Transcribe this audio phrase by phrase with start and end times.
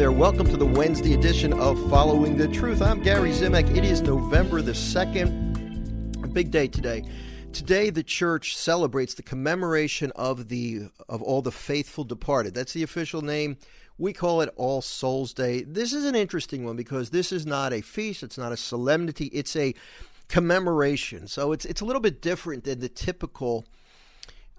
[0.00, 0.10] there.
[0.10, 2.80] Welcome to the Wednesday edition of Following the Truth.
[2.80, 3.76] I'm Gary Zimak.
[3.76, 7.04] It is November the 2nd, a big day today.
[7.52, 12.54] Today the church celebrates the commemoration of the of all the faithful departed.
[12.54, 13.58] That's the official name.
[13.98, 15.64] We call it All Souls Day.
[15.64, 19.26] This is an interesting one because this is not a feast, it's not a solemnity,
[19.26, 19.74] it's a
[20.28, 21.28] commemoration.
[21.28, 23.66] So it's it's a little bit different than the typical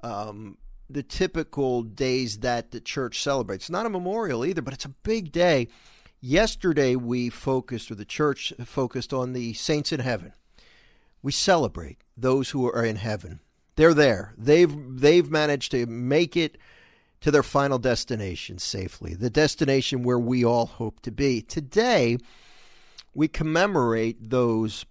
[0.04, 0.60] um,
[0.94, 3.66] the typical days that the church celebrates.
[3.66, 5.68] It's not a memorial either, but it's a big day.
[6.20, 10.34] Yesterday we focused, or the church focused on the saints in heaven.
[11.24, 13.40] We celebrate those who are in heaven.
[13.76, 14.34] They're there.
[14.38, 16.58] They've they've managed to make it
[17.22, 21.42] to their final destination safely, the destination where we all hope to be.
[21.42, 22.18] Today,
[23.14, 24.86] we commemorate those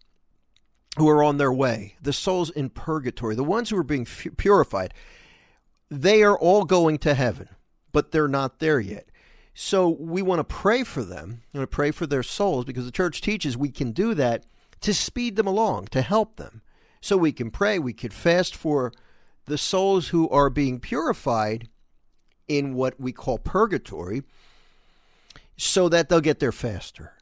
[0.97, 4.95] who are on their way, the souls in purgatory, the ones who are being purified.
[5.91, 7.49] They are all going to heaven,
[7.93, 9.09] but they're not there yet.
[9.55, 11.43] So we want to pray for them.
[11.53, 14.45] We want to pray for their souls because the church teaches we can do that
[14.81, 16.63] to speed them along, to help them.
[17.01, 18.93] So we can pray, we can fast for
[19.47, 21.69] the souls who are being purified
[22.47, 24.23] in what we call purgatory
[25.57, 27.15] so that they'll get there faster.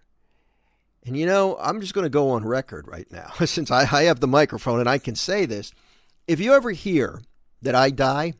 [1.05, 4.05] And you know, I'm just going to go on record right now, since I, I
[4.05, 5.73] have the microphone and I can say this.
[6.27, 7.23] If you ever hear
[7.62, 8.34] that I die,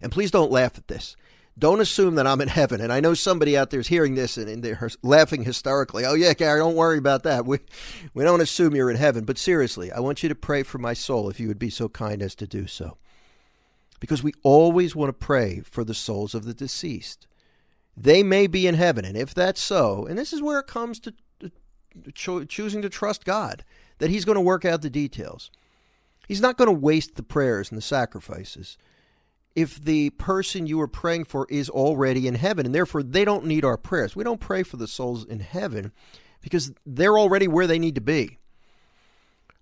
[0.00, 1.16] and please don't laugh at this,
[1.58, 2.80] don't assume that I'm in heaven.
[2.80, 6.04] And I know somebody out there is hearing this and, and they're laughing hysterically.
[6.06, 7.44] Oh, yeah, Gary, don't worry about that.
[7.44, 7.58] We,
[8.14, 9.24] we don't assume you're in heaven.
[9.24, 11.88] But seriously, I want you to pray for my soul if you would be so
[11.88, 12.96] kind as to do so.
[14.00, 17.26] Because we always want to pray for the souls of the deceased.
[17.94, 19.04] They may be in heaven.
[19.04, 21.12] And if that's so, and this is where it comes to,
[22.14, 23.64] cho- choosing to trust God,
[23.98, 25.50] that He's going to work out the details.
[26.26, 28.78] He's not going to waste the prayers and the sacrifices
[29.56, 33.46] if the person you are praying for is already in heaven, and therefore they don't
[33.46, 34.14] need our prayers.
[34.14, 35.92] We don't pray for the souls in heaven
[36.40, 38.38] because they're already where they need to be.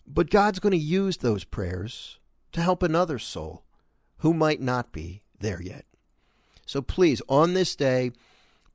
[0.06, 2.19] But God's going to use those prayers
[2.53, 3.65] to help another soul
[4.19, 5.84] who might not be there yet.
[6.66, 8.12] So please, on this day,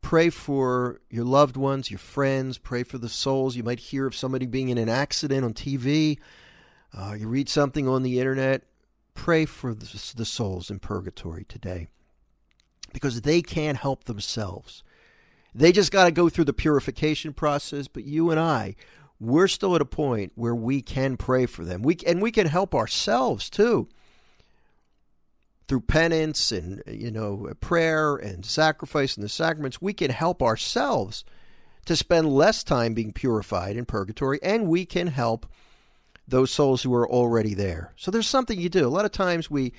[0.02, 3.56] pray for your loved ones, your friends, pray for the souls.
[3.56, 6.18] You might hear of somebody being in an accident on TV.
[6.96, 8.64] Uh, you read something on the internet
[9.14, 11.88] pray for the souls in purgatory today
[12.94, 14.84] because they can't help themselves.
[15.56, 18.76] They just got to go through the purification process, but you and I,
[19.20, 21.82] we're still at a point where we can pray for them.
[21.82, 23.88] We and we can help ourselves too.
[25.68, 31.24] Through penance and you know prayer and sacrifice and the sacraments, we can help ourselves
[31.86, 35.46] to spend less time being purified in purgatory and we can help
[36.28, 37.94] those souls who are already there.
[37.96, 38.88] So there's something you do.
[38.88, 39.74] A lot of times we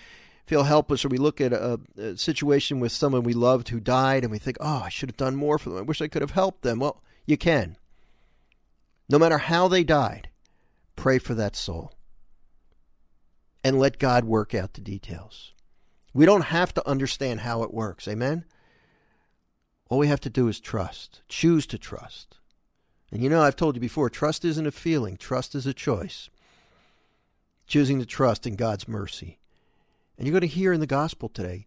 [0.47, 4.25] feel helpless or we look at a, a, situation with someone we loved who died
[4.25, 5.79] and we think, oh, I should have done more for them.
[5.79, 6.81] I wish I could have helped them.
[6.81, 7.77] Well, you can.
[9.09, 10.29] No matter how they died,
[10.97, 11.93] pray for that soul
[13.63, 15.53] and let God work out the details.
[16.13, 18.07] We don't have to understand how it works.
[18.07, 18.45] Amen?
[19.89, 22.39] All we have to do is trust, choose to trust.
[23.11, 26.29] And you know, I've told you before, trust isn't a feeling, trust is a choice
[27.67, 29.39] choosing to trust in God's mercy.
[30.17, 31.67] And you're going to hear in the gospel today,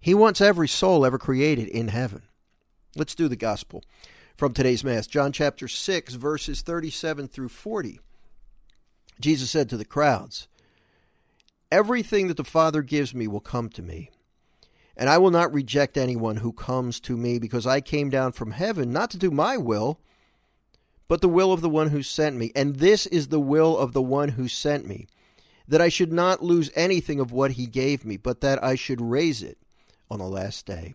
[0.00, 2.22] He wants every soul ever created in heaven.
[2.96, 3.84] Let's do the gospel
[4.36, 5.06] from today's Mass.
[5.06, 8.00] John chapter 6, verses 37 through 40.
[9.20, 10.48] Jesus said to the crowds,
[11.70, 14.10] Everything that the Father gives me will come to me.
[14.96, 18.52] And I will not reject anyone who comes to me, because I came down from
[18.52, 20.00] heaven not to do my will,
[21.08, 22.52] but the will of the one who sent me.
[22.54, 25.06] And this is the will of the one who sent me,
[25.66, 29.00] that I should not lose anything of what he gave me, but that I should
[29.00, 29.58] raise it
[30.10, 30.94] on the last day.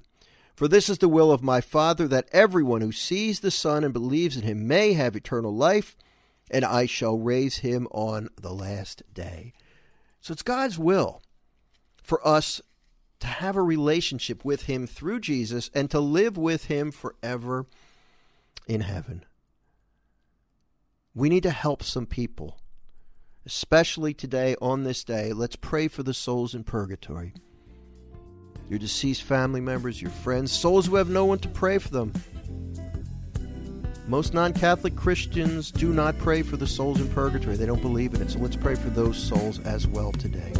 [0.55, 3.91] For this is the will of my Father, that everyone who sees the Son and
[3.91, 5.97] believes in him may have eternal life,
[6.51, 9.53] and I shall raise him on the last day.
[10.21, 11.21] So it's God's will
[12.03, 12.61] for us
[13.19, 17.65] to have a relationship with him through Jesus and to live with him forever
[18.67, 19.25] in heaven.
[21.15, 22.57] We need to help some people,
[23.45, 25.31] especially today on this day.
[25.31, 27.35] Let's pray for the souls in purgatory.
[28.67, 32.13] Your deceased family members, your friends, souls who have no one to pray for them.
[34.07, 37.57] Most non Catholic Christians do not pray for the souls in purgatory.
[37.57, 38.31] They don't believe in it.
[38.31, 40.51] So let's pray for those souls as well today.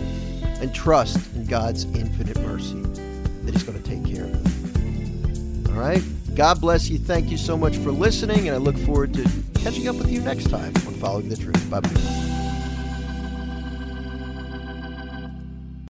[0.61, 5.73] And trust in God's infinite mercy that He's going to take care of them.
[5.73, 6.03] All right?
[6.35, 6.99] God bless you.
[6.99, 9.27] Thank you so much for listening, and I look forward to
[9.63, 11.69] catching up with you next time on Following the Truth.
[11.69, 12.42] Bye bye.